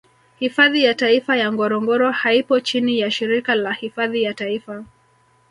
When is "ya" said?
0.83-0.93, 1.37-1.53, 2.99-3.11, 4.23-4.33